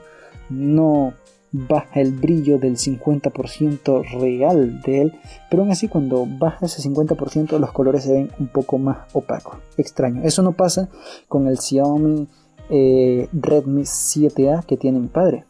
no 0.48 1.12
baja 1.52 2.00
el 2.00 2.12
brillo 2.12 2.58
del 2.58 2.76
50% 2.76 4.20
real 4.20 4.80
de 4.80 5.02
él, 5.02 5.12
pero 5.50 5.62
aún 5.62 5.70
así 5.70 5.86
cuando 5.86 6.26
baja 6.26 6.64
ese 6.66 6.82
50% 6.88 7.58
los 7.58 7.72
colores 7.72 8.04
se 8.04 8.12
ven 8.12 8.30
un 8.38 8.48
poco 8.48 8.78
más 8.78 8.98
opacos. 9.12 9.58
Extraño. 9.76 10.22
Eso 10.24 10.42
no 10.42 10.52
pasa 10.52 10.88
con 11.28 11.46
el 11.46 11.58
Xiaomi 11.58 12.26
eh, 12.70 13.28
Redmi 13.32 13.82
7A 13.82 14.64
que 14.64 14.76
tiene 14.76 14.98
mi 14.98 15.08
padre. 15.08 15.44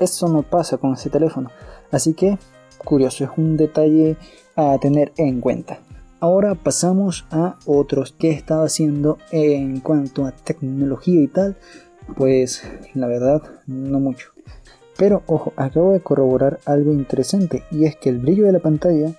Eso 0.00 0.28
no 0.28 0.42
pasa 0.42 0.78
con 0.78 0.94
ese 0.94 1.10
teléfono. 1.10 1.50
Así 1.90 2.14
que, 2.14 2.38
curioso, 2.84 3.24
es 3.24 3.30
un 3.36 3.56
detalle 3.56 4.16
a 4.56 4.78
tener 4.78 5.12
en 5.16 5.40
cuenta. 5.40 5.80
Ahora 6.20 6.54
pasamos 6.54 7.26
a 7.30 7.56
otros 7.64 8.12
que 8.12 8.30
he 8.30 8.32
estado 8.32 8.64
haciendo 8.64 9.18
en 9.30 9.80
cuanto 9.80 10.26
a 10.26 10.32
tecnología 10.32 11.20
y 11.20 11.28
tal. 11.28 11.56
Pues 12.16 12.62
la 12.94 13.06
verdad, 13.06 13.42
no 13.66 14.00
mucho. 14.00 14.30
Pero 14.96 15.22
ojo, 15.26 15.52
acabo 15.56 15.92
de 15.92 16.00
corroborar 16.00 16.58
algo 16.64 16.92
interesante 16.92 17.62
y 17.70 17.84
es 17.84 17.94
que 17.94 18.08
el 18.08 18.18
brillo 18.18 18.46
de 18.46 18.52
la 18.52 18.58
pantalla, 18.58 19.12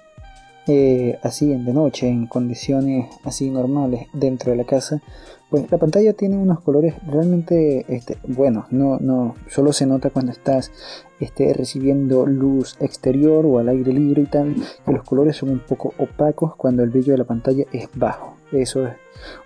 eh, 0.71 1.17
así 1.23 1.51
en 1.51 1.65
de 1.65 1.73
noche, 1.73 2.07
en 2.07 2.27
condiciones 2.27 3.07
así 3.23 3.49
normales 3.49 4.07
dentro 4.13 4.51
de 4.51 4.57
la 4.57 4.65
casa, 4.65 5.01
pues 5.49 5.69
la 5.71 5.79
pantalla 5.79 6.13
tiene 6.13 6.37
unos 6.37 6.59
colores 6.59 6.93
realmente 7.07 7.85
este, 7.87 8.17
buenos. 8.27 8.71
No, 8.71 8.99
no, 8.99 9.33
solo 9.49 9.73
se 9.73 9.87
nota 9.87 10.11
cuando 10.11 10.31
estás 10.31 10.71
este, 11.19 11.53
recibiendo 11.53 12.27
luz 12.27 12.77
exterior 12.81 13.47
o 13.47 13.57
al 13.57 13.69
aire 13.69 13.91
libre 13.91 14.21
y 14.21 14.27
tal, 14.27 14.55
que 14.85 14.91
los 14.91 15.03
colores 15.03 15.37
son 15.37 15.49
un 15.49 15.59
poco 15.59 15.95
opacos 15.97 16.55
cuando 16.55 16.83
el 16.83 16.91
brillo 16.91 17.13
de 17.13 17.17
la 17.17 17.25
pantalla 17.25 17.65
es 17.73 17.89
bajo. 17.95 18.38
Eso 18.51 18.87
es 18.87 18.95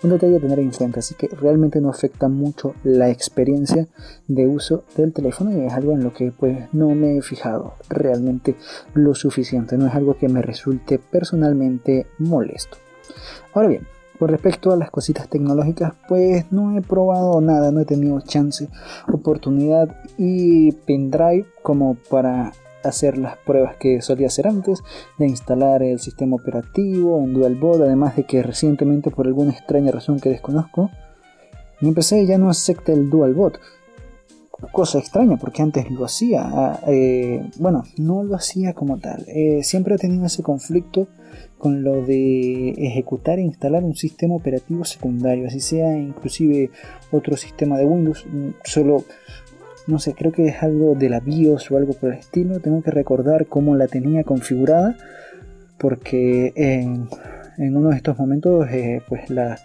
un 0.01 0.11
detalle 0.11 0.37
a 0.37 0.39
tener 0.39 0.59
en 0.59 0.71
cuenta, 0.71 0.99
así 0.99 1.15
que 1.15 1.27
realmente 1.27 1.81
no 1.81 1.89
afecta 1.89 2.29
mucho 2.29 2.75
la 2.83 3.09
experiencia 3.09 3.87
de 4.27 4.47
uso 4.47 4.83
del 4.95 5.13
teléfono 5.13 5.51
y 5.51 5.65
es 5.65 5.73
algo 5.73 5.93
en 5.93 6.03
lo 6.03 6.13
que 6.13 6.31
pues 6.31 6.73
no 6.73 6.89
me 6.95 7.17
he 7.17 7.21
fijado 7.21 7.73
realmente 7.89 8.55
lo 8.93 9.13
suficiente, 9.15 9.77
no 9.77 9.87
es 9.87 9.95
algo 9.95 10.17
que 10.17 10.29
me 10.29 10.41
resulte 10.41 10.99
personalmente 10.99 12.07
molesto. 12.19 12.77
Ahora 13.53 13.67
bien, 13.67 13.87
con 14.19 14.29
respecto 14.29 14.71
a 14.71 14.77
las 14.77 14.89
cositas 14.89 15.27
tecnológicas, 15.27 15.93
pues 16.07 16.51
no 16.51 16.77
he 16.77 16.81
probado 16.81 17.41
nada, 17.41 17.71
no 17.71 17.81
he 17.81 17.85
tenido 17.85 18.21
chance, 18.21 18.69
oportunidad 19.11 19.97
y 20.17 20.71
pendrive 20.71 21.45
como 21.61 21.95
para 22.09 22.53
hacer 22.83 23.17
las 23.17 23.37
pruebas 23.37 23.75
que 23.77 24.01
solía 24.01 24.27
hacer 24.27 24.47
antes, 24.47 24.83
de 25.17 25.27
instalar 25.27 25.83
el 25.83 25.99
sistema 25.99 26.35
operativo 26.35 27.19
en 27.19 27.33
DualBot, 27.33 27.81
además 27.81 28.15
de 28.15 28.25
que 28.25 28.43
recientemente 28.43 29.11
por 29.11 29.27
alguna 29.27 29.51
extraña 29.51 29.91
razón 29.91 30.19
que 30.19 30.29
desconozco, 30.29 30.89
mi 31.81 31.91
PC 31.91 32.25
ya 32.25 32.37
no 32.37 32.49
acepta 32.49 32.93
el 32.93 33.09
DualBot. 33.09 33.59
Cosa 34.71 34.99
extraña 34.99 35.35
porque 35.35 35.61
antes 35.61 35.91
lo 35.91 36.05
hacía. 36.05 36.43
Ah, 36.45 36.79
eh, 36.87 37.45
bueno, 37.57 37.83
no 37.97 38.23
lo 38.23 38.35
hacía 38.35 38.73
como 38.73 38.97
tal. 38.97 39.25
Eh, 39.27 39.61
siempre 39.63 39.95
he 39.95 39.97
tenido 39.97 40.25
ese 40.25 40.41
conflicto 40.41 41.07
con 41.57 41.83
lo 41.83 42.01
de 42.05 42.69
ejecutar 42.71 43.39
e 43.39 43.41
instalar 43.41 43.83
un 43.83 43.95
sistema 43.95 44.35
operativo 44.35 44.85
secundario, 44.85 45.47
así 45.47 45.59
sea 45.59 45.97
inclusive 45.97 46.69
otro 47.11 47.35
sistema 47.35 47.77
de 47.77 47.85
Windows. 47.85 48.25
Solo 48.63 49.03
no 49.87 49.99
sé, 49.99 50.13
creo 50.13 50.31
que 50.31 50.47
es 50.47 50.63
algo 50.63 50.95
de 50.95 51.09
la 51.09 51.19
BIOS 51.19 51.71
o 51.71 51.77
algo 51.77 51.93
por 51.93 52.13
el 52.13 52.19
estilo. 52.19 52.59
Tengo 52.59 52.81
que 52.81 52.91
recordar 52.91 53.47
cómo 53.47 53.75
la 53.75 53.87
tenía 53.87 54.23
configurada 54.23 54.95
porque 55.77 56.53
en, 56.55 57.09
uno 57.75 57.89
de 57.89 57.97
estos 57.97 58.17
momentos 58.17 58.67
eh, 58.71 59.01
pues 59.07 59.29
la, 59.29 59.57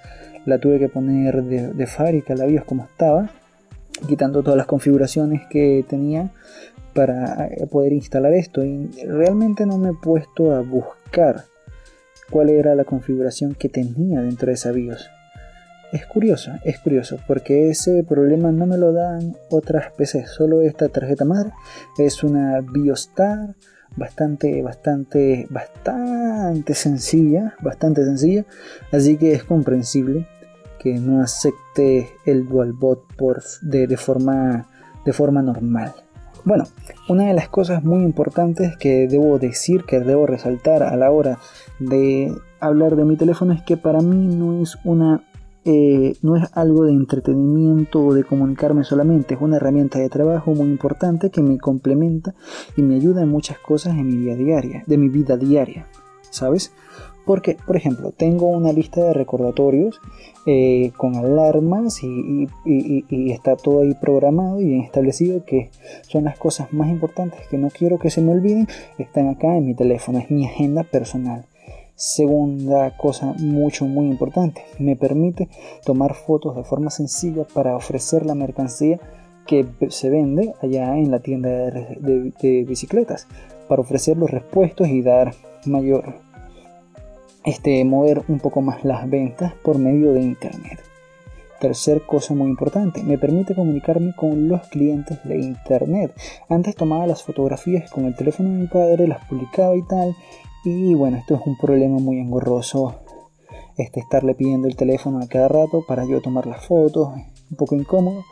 tuve 0.61 0.79
que 0.79 0.89
poner 0.89 1.45
de, 1.45 1.73
de, 1.73 1.87
fábrica 1.87 2.35
la 2.35 2.47
BIOS 2.47 2.65
como 2.65 2.85
estaba, 2.85 3.31
quitando 4.09 4.43
todas 4.43 4.57
las 4.57 4.67
configuraciones 4.67 5.43
que 5.49 5.85
tenía 5.89 6.33
para 6.95 7.47
eh, 7.47 7.67
poder 7.71 7.93
instalar 7.93 8.33
esto. 8.35 8.65
Y 8.65 8.89
realmente 9.07 9.67
no 9.67 9.79
me 9.79 9.91
he 9.91 9.95
puesto 9.95 10.55
a 10.55 10.61
buscar 10.61 11.45
cuál 12.31 12.51
era 12.51 12.75
la 12.75 12.85
configuración 12.85 13.55
que 13.55 13.69
tenía 13.69 14.21
dentro 14.21 14.49
de 14.49 14.55
esa 14.55 14.73
BIOS. 14.73 15.09
Es 15.91 16.05
curioso, 16.05 16.53
es 16.65 16.79
curioso, 16.79 17.19
porque 17.27 17.71
ese 17.71 18.05
problema 18.05 18.53
no 18.53 18.67
me 18.67 18.77
lo 18.77 18.93
dan 18.93 19.37
otras 19.49 19.91
PCs, 19.93 20.31
solo 20.31 20.61
esta 20.61 20.91
tarjeta 20.91 21.25
madre 21.25 21.51
es 21.97 22.23
una 22.23 22.61
Biostar 22.61 23.55
bastante, 23.97 24.63
bastante, 24.63 25.47
bastante 25.49 26.75
sencilla, 26.75 27.55
bastante 27.63 28.05
sencilla, 28.05 28.45
así 28.93 29.17
que 29.17 29.33
es 29.33 29.45
comprensible 29.45 30.27
que 30.79 30.95
no 30.95 31.23
acepte 31.23 32.11
el 32.27 32.47
DualBot 32.47 33.15
por, 33.17 33.43
de, 33.63 33.87
de, 33.87 33.97
forma, 33.97 34.69
de 35.07 35.13
forma 35.15 35.41
normal. 35.41 35.95
Bueno, 36.45 36.65
una 37.09 37.25
de 37.25 37.35
las 37.35 37.49
cosas 37.49 37.83
muy 37.83 38.03
importantes 38.03 38.77
que 38.77 39.09
debo 39.09 39.39
decir, 39.39 39.85
que 39.85 40.01
debo 40.01 40.27
resaltar 40.27 40.83
a 40.83 40.97
la 40.97 41.11
hora 41.11 41.39
de 41.79 42.33
hablar 42.61 42.97
de 42.97 43.05
mi 43.05 43.17
teléfono 43.17 43.53
es 43.53 43.63
que 43.63 43.77
para 43.77 44.01
mí 44.01 44.35
no 44.35 44.63
es 44.63 44.79
una 44.85 45.23
eh, 45.71 46.17
no 46.23 46.35
es 46.35 46.49
algo 46.55 46.85
de 46.85 46.93
entretenimiento 46.93 48.03
o 48.03 48.15
de 48.15 48.25
comunicarme 48.25 48.85
solamente, 48.85 49.35
es 49.35 49.41
una 49.43 49.57
herramienta 49.57 49.99
de 49.99 50.09
trabajo 50.09 50.55
muy 50.55 50.67
importante 50.67 51.29
que 51.29 51.43
me 51.43 51.59
complementa 51.59 52.35
y 52.75 52.81
me 52.81 52.95
ayuda 52.95 53.21
en 53.21 53.29
muchas 53.29 53.59
cosas 53.59 53.99
en 53.99 54.07
mi 54.07 54.17
vida 54.17 54.35
diaria, 54.35 54.83
de 54.87 54.97
mi 54.97 55.11
vida 55.11 55.37
diaria, 55.37 55.87
¿sabes? 56.31 56.73
Porque, 57.27 57.59
por 57.67 57.77
ejemplo, 57.77 58.15
tengo 58.17 58.47
una 58.47 58.73
lista 58.73 59.03
de 59.03 59.13
recordatorios 59.13 60.01
eh, 60.47 60.91
con 60.97 61.17
alarmas 61.17 62.03
y, 62.03 62.49
y, 62.65 63.31
está 63.31 63.55
todo 63.55 63.83
ahí 63.83 63.93
programado 63.93 64.63
y 64.63 64.65
bien 64.65 64.81
establecido 64.81 65.45
que 65.45 65.69
son 66.01 66.25
las 66.25 66.39
cosas 66.39 66.73
más 66.73 66.89
importantes 66.89 67.47
que 67.49 67.59
no 67.59 67.69
quiero 67.69 67.99
que 67.99 68.09
se 68.09 68.23
me 68.23 68.33
olviden, 68.33 68.69
están 68.97 69.29
acá 69.29 69.55
en 69.55 69.67
mi 69.67 69.75
teléfono, 69.75 70.19
es 70.19 70.31
mi 70.31 70.47
agenda 70.47 70.83
personal. 70.83 71.45
Segunda 71.99 72.97
cosa 72.97 73.35
mucho 73.39 73.85
muy 73.85 74.07
importante, 74.07 74.63
me 74.79 74.95
permite 74.95 75.49
tomar 75.85 76.15
fotos 76.15 76.55
de 76.55 76.63
forma 76.63 76.91
sencilla 76.91 77.43
para 77.53 77.75
ofrecer 77.75 78.25
la 78.25 78.37
mercancía 78.37 79.01
que 79.49 79.67
se 79.89 80.09
vende 80.09 80.55
allá 80.63 80.97
en 80.97 81.11
la 81.11 81.19
tienda 81.19 81.49
de, 81.49 82.65
bicicletas, 82.69 83.27
para 83.67 83.83
ofrecer 83.83 84.17
los 84.17 84.31
repuestos 84.31 84.87
y 84.87 85.03
dar 85.03 85.35
mayor, 85.67 86.15
este, 87.45 87.85
mover 87.85 88.23
un 88.29 88.39
poco 88.39 88.63
más 88.63 88.85
las 88.85 89.11
ventas 89.11 89.55
por 89.65 89.81
medio 89.81 90.13
de 90.13 90.23
internet. 90.23 90.79
Tercer 91.59 92.03
cosa 92.03 92.33
muy 92.33 92.47
importante, 92.47 93.03
me 93.03 93.19
permite 93.19 93.57
comunicarme 93.57 94.15
con 94.15 94.47
los 94.47 94.69
clientes 94.69 95.19
de 95.25 95.41
internet. 95.41 96.15
Antes 96.49 96.77
tomaba 96.77 97.09
las 97.09 97.25
fotografías 97.25 97.91
con 97.91 98.05
el 98.05 98.15
teléfono 98.15 98.51
de 98.51 98.55
mi 98.55 98.67
padre, 98.69 99.09
las 99.09 99.27
publicaba 99.27 99.75
y 99.75 99.83
tal, 99.83 100.15
y 100.65 100.95
bueno, 100.95 101.17
esto 101.17 101.35
es 101.35 101.41
un 101.45 101.57
problema 101.57 101.99
muy 101.99 102.19
engorroso. 102.19 102.97
Este, 103.77 104.01
estarle 104.01 104.35
pidiendo 104.35 104.67
el 104.67 104.77
teléfono 104.77 105.21
a 105.21 105.29
cada 105.29 105.47
rato 105.49 105.85
para 105.87 106.05
yo 106.05 106.21
tomar 106.21 106.47
las 106.47 106.67
fotos, 106.67 107.11
un 107.51 107.57
poco 107.57 107.77
incómodo. 107.77 108.25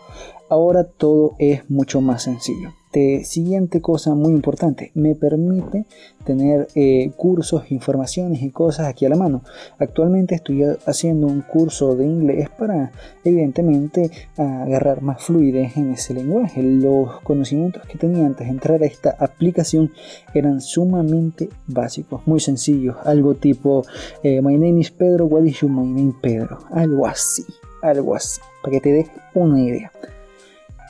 Ahora 0.48 0.84
todo 0.84 1.36
es 1.38 1.68
mucho 1.70 2.00
más 2.00 2.24
sencillo. 2.24 2.72
Este, 2.96 3.24
siguiente 3.24 3.82
cosa 3.82 4.14
muy 4.14 4.32
importante, 4.32 4.90
me 4.94 5.14
permite 5.14 5.84
tener 6.24 6.66
eh, 6.74 7.10
cursos, 7.14 7.70
informaciones 7.70 8.40
y 8.40 8.48
cosas 8.48 8.86
aquí 8.86 9.04
a 9.04 9.10
la 9.10 9.16
mano. 9.16 9.42
Actualmente 9.78 10.34
estoy 10.34 10.62
haciendo 10.86 11.26
un 11.26 11.42
curso 11.42 11.94
de 11.94 12.06
inglés 12.06 12.48
para, 12.48 12.92
evidentemente, 13.22 14.10
agarrar 14.38 15.02
más 15.02 15.22
fluidez 15.22 15.76
en 15.76 15.92
ese 15.92 16.14
lenguaje. 16.14 16.62
Los 16.62 17.20
conocimientos 17.20 17.82
que 17.86 17.98
tenía 17.98 18.24
antes 18.24 18.46
de 18.46 18.52
entrar 18.54 18.82
a 18.82 18.86
esta 18.86 19.14
aplicación 19.18 19.92
eran 20.32 20.62
sumamente 20.62 21.50
básicos, 21.66 22.26
muy 22.26 22.40
sencillos. 22.40 22.96
Algo 23.04 23.34
tipo, 23.34 23.84
eh, 24.22 24.40
My 24.40 24.54
name 24.54 24.80
is 24.80 24.90
Pedro, 24.90 25.26
what 25.26 25.44
is 25.44 25.60
your 25.60 25.70
my 25.70 25.86
name 25.86 26.14
Pedro? 26.22 26.60
Algo 26.70 27.06
así, 27.06 27.44
algo 27.82 28.14
así, 28.14 28.40
para 28.62 28.70
que 28.70 28.80
te 28.80 28.92
des 28.92 29.10
una 29.34 29.60
idea 29.60 29.92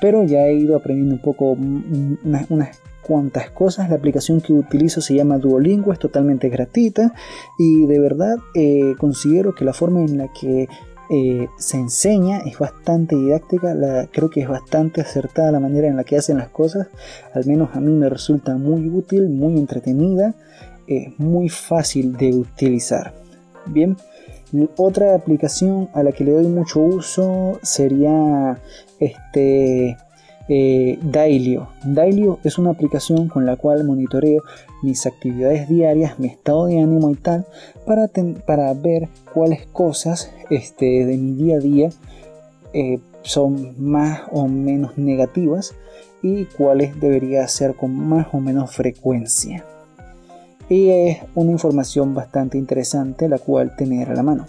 pero 0.01 0.25
ya 0.25 0.47
he 0.47 0.55
ido 0.55 0.77
aprendiendo 0.77 1.15
un 1.15 1.21
poco 1.21 1.57
mm, 1.57 2.17
unas, 2.51 2.81
cuantas 3.03 3.51
cosas. 3.51 3.89
La 3.89 3.97
aplicación 3.97 4.41
que 4.41 4.53
utilizo 4.53 5.01
se 5.01 5.15
llama 5.15 5.39
Duolingo, 5.39 5.93
es 5.93 5.99
totalmente 5.99 6.49
gratuita 6.49 7.15
y 7.59 7.87
de 7.87 8.01
verdad 8.01 8.37
eh, 8.55 8.95
considero 8.99 9.55
que 9.55 9.65
la 9.65 9.73
forma 9.73 10.01
en 10.01 10.19
la 10.19 10.29
que 10.33 10.69
eh, 11.09 11.49
se 11.57 11.77
enseña 11.77 12.39
es 12.39 12.59
bastante 12.59 13.15
didáctica, 13.15 13.77
creo 14.11 14.29
que 14.29 14.41
es 14.41 14.49
bastante 14.49 15.01
acertada 15.01 15.53
la 15.53 15.61
manera 15.61 15.87
en 15.87 15.97
la 15.97 16.03
que 16.03 16.17
hacen 16.17 16.39
las 16.39 16.49
cosas, 16.49 16.89
al 17.33 17.47
menos 17.47 17.69
a 17.75 17.81
mí 17.81 17.93
me 17.93 18.09
resulta 18.09 18.57
muy 18.57 18.89
útil, 18.89 19.29
muy 19.29 19.57
entretenida, 19.57 20.35
muy 21.17 21.49
fácil 21.49 22.17
de 22.17 22.31
utilizar. 22.31 23.15
Bien, 23.67 23.97
otra 24.77 25.15
aplicación 25.15 25.89
a 25.93 26.03
la 26.03 26.13
que 26.13 26.25
le 26.25 26.33
doy 26.33 26.47
mucho 26.47 26.81
uso 26.81 27.59
sería 27.63 28.59
este 29.01 29.97
eh, 30.49 30.99
Dailyo. 31.03 31.69
Dailyo 31.85 32.39
es 32.45 32.59
una 32.59 32.71
aplicación 32.71 33.29
con 33.29 33.47
la 33.47 33.57
cual 33.57 33.85
monitoreo 33.85 34.43
mis 34.83 35.07
actividades 35.07 35.69
diarias, 35.69 36.19
mi 36.19 36.29
estado 36.29 36.67
de 36.67 36.81
ánimo 36.81 37.11
y 37.11 37.17
tal, 37.17 37.47
para, 37.85 38.09
para 38.47 38.73
ver 38.75 39.09
cuáles 39.35 39.67
cosas 39.67 40.31
este, 40.51 41.05
de 41.05 41.17
mi 41.17 41.33
día 41.33 41.57
a 41.57 41.61
día 41.61 41.89
eh, 42.73 43.01
son 43.23 43.75
más 43.79 44.23
o 44.31 44.47
menos 44.47 44.97
negativas 44.99 45.75
y 46.23 46.45
cuáles 46.45 47.01
debería 47.01 47.45
hacer 47.45 47.75
con 47.75 47.95
más 47.95 48.29
o 48.33 48.41
menos 48.41 48.75
frecuencia. 48.75 49.65
Y 50.69 50.91
es 50.91 51.19
una 51.35 51.53
información 51.53 52.15
bastante 52.15 52.59
interesante 52.59 53.29
la 53.29 53.39
cual 53.39 53.77
tener 53.77 54.11
a 54.11 54.15
la 54.15 54.23
mano. 54.23 54.47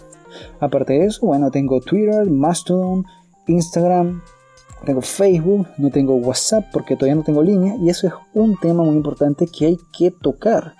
Aparte 0.60 0.94
de 0.94 1.06
eso, 1.06 1.26
bueno, 1.26 1.50
tengo 1.50 1.80
Twitter, 1.80 2.28
Mastodon, 2.28 3.04
Instagram, 3.46 4.20
tengo 4.84 5.00
Facebook, 5.00 5.66
no 5.78 5.90
tengo 5.90 6.16
WhatsApp 6.16 6.66
porque 6.72 6.96
todavía 6.96 7.16
no 7.16 7.22
tengo 7.22 7.42
línea 7.42 7.76
y 7.76 7.88
eso 7.88 8.06
es 8.06 8.12
un 8.34 8.56
tema 8.56 8.82
muy 8.82 8.96
importante 8.96 9.46
que 9.46 9.66
hay 9.66 9.78
que 9.96 10.10
tocar. 10.10 10.74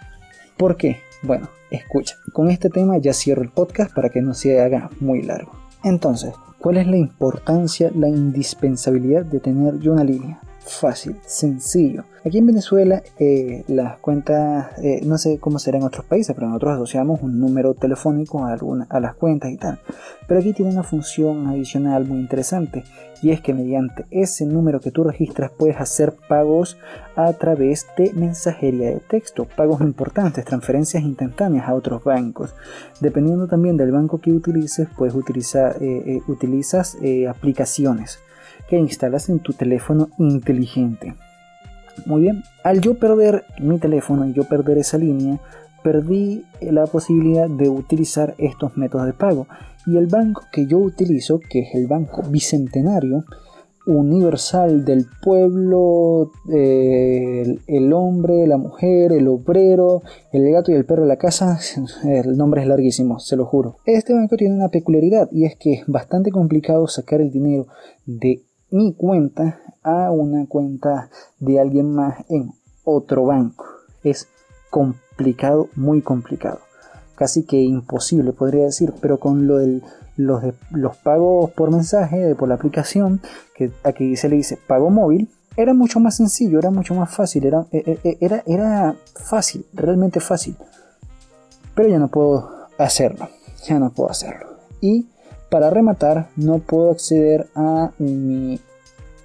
¿Por 0.57 0.77
qué? 0.77 0.99
Bueno, 1.23 1.49
escucha, 1.71 2.17
con 2.33 2.51
este 2.51 2.71
tema 2.71 2.99
ya 2.99 3.13
cierro 3.13 3.43
el 3.43 3.51
podcast 3.51 3.95
para 3.95 4.11
que 4.11 4.23
no 4.23 4.35
se 4.35 4.61
haga 4.61 4.91
muy 5.01 5.23
largo. 5.23 5.53
Entonces, 5.85 6.35
¿cuál 6.61 6.77
es 6.77 6.87
la 6.87 6.97
importancia, 6.97 7.91
la 7.95 8.09
indispensabilidad 8.09 9.25
de 9.25 9.41
tener 9.41 9.79
yo 9.79 9.93
una 9.93 10.05
línea? 10.05 10.41
Fácil, 10.69 11.17
sencillo. 11.25 12.05
Aquí 12.27 12.39
en 12.39 12.47
Venezuela 12.47 13.03
eh, 13.19 13.65
las 13.69 13.97
cuentas, 13.99 14.79
eh, 14.83 15.01
no 15.03 15.17
sé 15.17 15.39
cómo 15.39 15.59
será 15.59 15.79
en 15.79 15.85
otros 15.85 16.05
países, 16.05 16.35
pero 16.35 16.47
nosotros 16.47 16.75
asociamos 16.75 17.23
un 17.23 17.41
número 17.41 17.73
telefónico 17.73 18.45
a, 18.45 18.59
a 18.91 19.01
las 19.01 19.15
cuentas 19.15 19.51
y 19.51 19.57
tal. 19.57 19.81
Pero 20.27 20.39
aquí 20.39 20.53
tiene 20.53 20.71
una 20.71 20.83
función 20.83 21.47
adicional 21.47 22.05
muy 22.05 22.19
interesante 22.19 22.85
y 23.23 23.31
es 23.31 23.41
que 23.41 23.55
mediante 23.55 24.05
ese 24.11 24.45
número 24.45 24.79
que 24.81 24.91
tú 24.91 25.05
registras 25.05 25.51
puedes 25.51 25.79
hacer 25.79 26.15
pagos 26.29 26.77
a 27.17 27.33
través 27.33 27.87
de 27.97 28.13
mensajería 28.13 28.91
de 28.91 29.01
texto, 29.01 29.47
pagos 29.57 29.81
importantes, 29.81 30.45
transferencias 30.45 31.03
instantáneas 31.03 31.67
a 31.67 31.75
otros 31.75 32.05
bancos. 32.05 32.55
Dependiendo 33.01 33.49
también 33.49 33.79
del 33.79 33.91
banco 33.91 34.21
que 34.21 34.33
utilices, 34.33 34.87
puedes 34.99 35.15
utilizar, 35.15 35.77
eh, 35.81 36.21
utilizas 36.29 36.99
aplicaciones 37.27 38.21
que 38.69 38.77
instalas 38.77 39.29
en 39.29 39.41
tu 39.41 39.53
teléfono 39.53 40.09
inteligente. 40.19 41.15
Muy 42.07 42.23
bien, 42.23 42.43
al 42.63 42.81
yo 42.81 42.95
perder 42.95 43.45
mi 43.61 43.79
teléfono 43.79 44.27
y 44.27 44.33
yo 44.33 44.45
perder 44.45 44.79
esa 44.79 44.99
línea, 44.99 45.41
perdí 45.83 46.45
la 46.61 46.87
posibilidad 46.87 47.49
de 47.49 47.69
utilizar 47.69 48.35
estos 48.39 48.77
métodos 48.77 49.07
de 49.07 49.13
pago. 49.13 49.47
Y 49.87 49.97
el 49.97 50.07
banco 50.07 50.43
que 50.53 50.67
yo 50.67 50.79
utilizo, 50.79 51.41
que 51.41 51.61
es 51.61 51.75
el 51.75 51.87
Banco 51.87 52.23
Bicentenario, 52.23 53.25
universal 53.87 54.85
del 54.85 55.07
pueblo, 55.23 56.31
el, 56.47 57.93
hombre, 57.95 58.47
la 58.47 58.59
mujer, 58.59 59.13
el 59.13 59.29
obrero, 59.29 60.03
el 60.31 60.51
gato 60.53 60.71
y 60.71 60.75
el 60.75 60.85
perro 60.85 61.03
de 61.03 61.09
la 61.09 61.17
casa, 61.17 61.59
el 62.05 62.37
nombre 62.37 62.63
es 62.63 62.69
larguísimo, 62.69 63.19
se 63.19 63.37
lo 63.37 63.47
juro. 63.47 63.77
Este 63.87 64.13
banco 64.13 64.37
tiene 64.37 64.55
una 64.55 64.69
peculiaridad 64.69 65.29
y 65.33 65.47
es 65.47 65.57
que 65.57 65.73
es 65.73 65.87
bastante 65.87 66.31
complicado 66.31 66.87
sacar 66.87 67.23
el 67.23 67.31
dinero 67.31 67.67
de 68.05 68.43
mi 68.71 68.95
cuenta 68.95 69.61
a 69.83 70.11
una 70.11 70.47
cuenta 70.47 71.11
de 71.39 71.61
alguien 71.61 71.95
más 71.95 72.25
en 72.29 72.53
otro 72.85 73.25
banco. 73.25 73.67
Es 74.03 74.29
complicado, 74.71 75.69
muy 75.75 76.03
complicado. 76.03 76.61
Casi 77.15 77.45
que 77.45 77.61
imposible, 77.61 78.33
podría 78.33 78.65
decir, 78.65 78.93
pero 79.01 79.19
con 79.19 79.47
lo 79.47 79.59
los, 80.17 80.43
de, 80.43 80.55
los 80.71 80.97
pagos 80.97 81.51
por 81.53 81.71
mensaje, 81.71 82.35
por 82.35 82.49
la 82.49 82.55
aplicación, 82.55 83.21
que 83.55 83.71
aquí 83.85 84.17
se 84.17 84.29
le 84.29 84.37
dice 84.37 84.59
pago 84.67 84.91
móvil, 84.91 85.29
era 85.57 85.75
mucho 85.75 85.99
más 85.99 86.17
sencillo, 86.17 86.59
era 86.59 86.71
mucho 86.71 86.95
más 86.95 87.13
fácil, 87.13 87.45
era, 87.45 87.67
eh, 87.73 87.83
eh, 87.85 87.99
eh, 88.05 88.19
era, 88.21 88.43
era 88.47 88.95
fácil, 89.15 89.67
realmente 89.73 90.21
fácil. 90.21 90.57
Pero 91.75 91.89
ya 91.89 91.99
no 91.99 92.09
puedo 92.09 92.49
hacerlo, 92.79 93.29
ya 93.67 93.79
no 93.79 93.91
puedo 93.91 94.11
hacerlo. 94.11 94.59
Y 94.81 95.09
para 95.51 95.71
rematar, 95.71 96.29
no 96.37 96.59
puedo 96.59 96.91
acceder 96.91 97.49
a 97.55 97.93
mi 97.99 98.61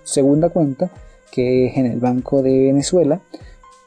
segunda 0.03 0.49
cuenta, 0.49 0.89
que 1.31 1.67
es 1.67 1.77
en 1.77 1.85
el 1.85 1.99
Banco 1.99 2.41
de 2.41 2.65
Venezuela, 2.65 3.21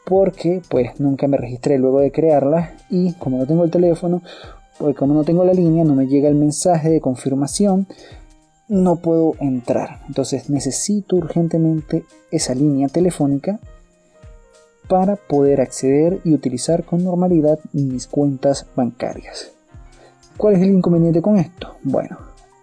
porque 0.04 0.62
pues 0.68 1.00
nunca 1.00 1.26
me 1.28 1.36
registré 1.36 1.78
luego 1.78 2.00
de 2.00 2.12
crearla 2.12 2.74
y 2.90 3.14
como 3.14 3.38
no 3.38 3.46
tengo 3.46 3.64
el 3.64 3.70
teléfono, 3.70 4.22
pues 4.78 4.94
como 4.96 5.14
no 5.14 5.24
tengo 5.24 5.44
la 5.44 5.54
línea, 5.54 5.84
no 5.84 5.94
me 5.94 6.06
llega 6.06 6.28
el 6.28 6.34
mensaje 6.34 6.90
de 6.90 7.00
confirmación, 7.00 7.86
no 8.68 8.96
puedo 8.96 9.34
entrar. 9.40 10.00
Entonces 10.08 10.50
necesito 10.50 11.16
urgentemente 11.16 12.04
esa 12.30 12.54
línea 12.54 12.88
telefónica 12.88 13.58
para 14.88 15.16
poder 15.16 15.60
acceder 15.60 16.20
y 16.24 16.32
utilizar 16.34 16.84
con 16.84 17.02
normalidad 17.02 17.58
mis 17.72 18.06
cuentas 18.06 18.66
bancarias. 18.76 19.52
¿Cuál 20.36 20.54
es 20.54 20.62
el 20.62 20.70
inconveniente 20.70 21.22
con 21.22 21.38
esto? 21.38 21.76
Bueno, 21.82 22.18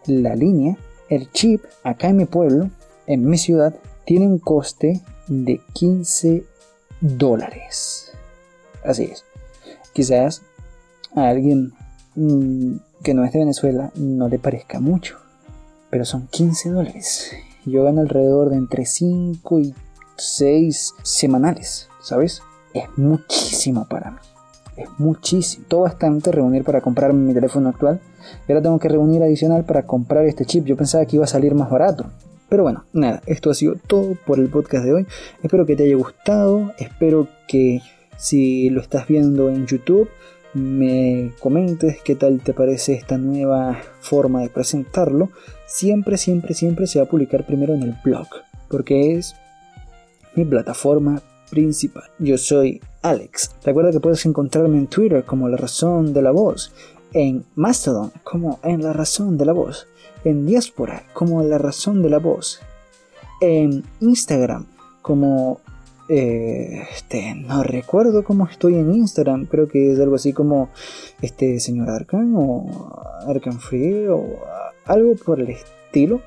la 0.05 0.35
línea, 0.35 0.77
el 1.09 1.31
chip, 1.31 1.63
acá 1.83 2.09
en 2.09 2.17
mi 2.17 2.25
pueblo, 2.25 2.69
en 3.07 3.27
mi 3.27 3.37
ciudad, 3.37 3.75
tiene 4.05 4.27
un 4.27 4.39
coste 4.39 5.01
de 5.27 5.61
15 5.73 6.43
dólares. 7.01 8.11
Así 8.83 9.03
es. 9.03 9.25
Quizás 9.93 10.41
a 11.15 11.29
alguien 11.29 11.73
mm, 12.15 12.75
que 13.03 13.13
no 13.13 13.23
es 13.23 13.33
de 13.33 13.39
Venezuela 13.39 13.91
no 13.95 14.27
le 14.27 14.39
parezca 14.39 14.79
mucho, 14.79 15.17
pero 15.89 16.05
son 16.05 16.27
15 16.27 16.69
dólares. 16.69 17.31
Yo 17.65 17.83
gano 17.83 18.01
alrededor 18.01 18.49
de 18.49 18.57
entre 18.57 18.85
5 18.85 19.59
y 19.59 19.73
6 20.17 20.93
semanales, 21.03 21.89
¿sabes? 22.01 22.41
Es 22.73 22.85
muchísimo 22.97 23.85
para 23.87 24.11
mí. 24.11 24.17
Es 24.77 24.89
muchísimo. 24.97 25.65
Todo 25.67 25.81
bastante 25.81 26.31
reunir 26.31 26.63
para 26.63 26.81
comprar 26.81 27.13
mi 27.13 27.33
teléfono 27.33 27.69
actual. 27.69 27.99
Y 28.47 28.51
ahora 28.51 28.63
tengo 28.63 28.79
que 28.79 28.89
reunir 28.89 29.21
adicional 29.21 29.65
para 29.65 29.83
comprar 29.83 30.25
este 30.25 30.45
chip. 30.45 30.65
Yo 30.65 30.75
pensaba 30.75 31.05
que 31.05 31.17
iba 31.17 31.25
a 31.25 31.27
salir 31.27 31.53
más 31.55 31.69
barato. 31.69 32.05
Pero 32.49 32.63
bueno, 32.63 32.85
nada, 32.93 33.21
esto 33.25 33.49
ha 33.49 33.53
sido 33.53 33.75
todo 33.87 34.15
por 34.25 34.39
el 34.39 34.49
podcast 34.49 34.85
de 34.85 34.93
hoy. 34.93 35.07
Espero 35.41 35.65
que 35.65 35.75
te 35.75 35.83
haya 35.83 35.95
gustado. 35.95 36.71
Espero 36.77 37.27
que 37.47 37.81
si 38.17 38.69
lo 38.69 38.81
estás 38.81 39.07
viendo 39.07 39.49
en 39.49 39.65
YouTube 39.65 40.09
me 40.53 41.31
comentes 41.39 42.01
qué 42.03 42.15
tal 42.15 42.39
te 42.41 42.53
parece 42.53 42.93
esta 42.93 43.17
nueva 43.17 43.81
forma 44.01 44.41
de 44.41 44.49
presentarlo. 44.49 45.29
Siempre, 45.65 46.17
siempre, 46.17 46.53
siempre 46.53 46.85
se 46.85 46.99
va 46.99 47.05
a 47.05 47.09
publicar 47.09 47.45
primero 47.45 47.73
en 47.73 47.83
el 47.83 47.95
blog. 48.03 48.27
Porque 48.69 49.15
es 49.15 49.35
mi 50.35 50.45
plataforma 50.45 51.21
principal. 51.49 52.03
Yo 52.19 52.37
soy 52.37 52.81
Alex. 53.03 53.51
Recuerda 53.63 53.91
que 53.91 53.99
puedes 53.99 54.25
encontrarme 54.25 54.77
en 54.77 54.87
Twitter 54.87 55.23
como 55.25 55.49
La 55.49 55.57
Razón 55.57 56.13
de 56.13 56.21
la 56.21 56.31
Voz, 56.31 56.73
en 57.13 57.45
Mastodon 57.55 58.11
como 58.23 58.59
En 58.63 58.81
La 58.81 58.93
Razón 58.93 59.37
de 59.37 59.45
la 59.45 59.53
Voz, 59.53 59.87
en 60.23 60.45
Diáspora 60.45 61.03
como 61.13 61.43
La 61.43 61.57
Razón 61.57 62.01
de 62.01 62.09
la 62.09 62.19
Voz, 62.19 62.61
en 63.41 63.83
Instagram 63.99 64.65
como... 65.01 65.59
Eh, 66.09 66.83
este, 66.93 67.33
no 67.33 67.63
recuerdo 67.63 68.25
cómo 68.25 68.45
estoy 68.45 68.75
en 68.75 68.93
Instagram, 68.93 69.45
creo 69.45 69.69
que 69.69 69.93
es 69.93 69.99
algo 70.01 70.15
así 70.15 70.33
como 70.33 70.69
este 71.21 71.61
señor 71.61 71.89
Arcan 71.89 72.33
o 72.35 72.91
Arcan 73.25 73.57
Free 73.57 74.07
o 74.07 74.21
algo 74.85 75.15
por 75.15 75.39
el 75.39 75.49
estilo. 75.49 76.21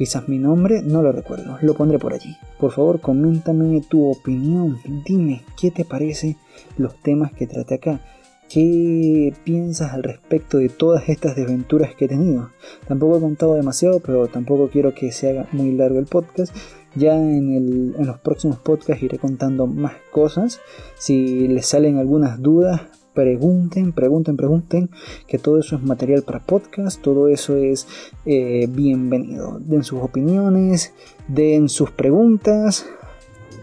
Quizás 0.00 0.30
mi 0.30 0.38
nombre, 0.38 0.80
no 0.80 1.02
lo 1.02 1.12
recuerdo, 1.12 1.58
lo 1.60 1.74
pondré 1.74 1.98
por 1.98 2.14
allí. 2.14 2.34
Por 2.58 2.72
favor, 2.72 3.02
coméntame 3.02 3.82
tu 3.82 4.10
opinión, 4.10 4.78
dime 5.04 5.42
qué 5.60 5.70
te 5.70 5.84
parece 5.84 6.38
los 6.78 6.94
temas 7.02 7.34
que 7.34 7.46
trate 7.46 7.74
acá. 7.74 8.00
¿Qué 8.48 9.34
piensas 9.44 9.92
al 9.92 10.02
respecto 10.02 10.56
de 10.56 10.70
todas 10.70 11.10
estas 11.10 11.36
desventuras 11.36 11.94
que 11.94 12.06
he 12.06 12.08
tenido? 12.08 12.48
Tampoco 12.88 13.18
he 13.18 13.20
contado 13.20 13.56
demasiado, 13.56 14.00
pero 14.00 14.26
tampoco 14.26 14.70
quiero 14.70 14.94
que 14.94 15.12
se 15.12 15.28
haga 15.28 15.48
muy 15.52 15.72
largo 15.72 15.98
el 15.98 16.06
podcast. 16.06 16.56
Ya 16.94 17.16
en, 17.16 17.94
en 17.94 18.06
los 18.06 18.18
próximos 18.20 18.58
podcasts 18.58 19.02
iré 19.02 19.18
contando 19.18 19.66
más 19.66 19.96
cosas. 20.12 20.60
Si 20.96 21.46
les 21.46 21.66
salen 21.66 21.98
algunas 21.98 22.40
dudas, 22.40 22.80
pregunten, 23.14 23.92
pregunten, 23.92 24.36
pregunten, 24.36 24.90
que 25.26 25.38
todo 25.38 25.58
eso 25.58 25.76
es 25.76 25.82
material 25.82 26.22
para 26.22 26.40
podcast, 26.40 27.00
todo 27.00 27.28
eso 27.28 27.56
es 27.56 27.86
eh, 28.26 28.66
bienvenido. 28.68 29.58
Den 29.60 29.84
sus 29.84 30.00
opiniones, 30.00 30.92
den 31.28 31.68
sus 31.68 31.90
preguntas. 31.90 32.86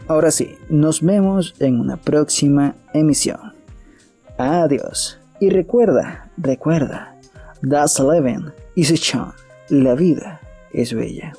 Ahora 0.07 0.31
sí, 0.31 0.55
nos 0.69 1.01
vemos 1.01 1.55
en 1.59 1.79
una 1.79 1.97
próxima 1.97 2.75
emisión. 2.93 3.53
Adiós. 4.37 5.19
Y 5.39 5.49
recuerda, 5.49 6.31
recuerda, 6.37 7.15
Das 7.61 7.99
Leben 7.99 8.53
is 8.75 9.13
a 9.15 9.35
La 9.69 9.95
vida 9.95 10.39
es 10.71 10.93
bella. 10.93 11.33